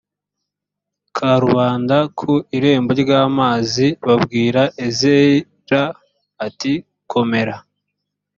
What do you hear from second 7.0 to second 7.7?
komera